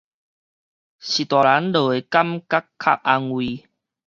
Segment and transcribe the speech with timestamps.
[0.03, 0.19] 序大人就會感
[2.49, 3.35] 覺較安慰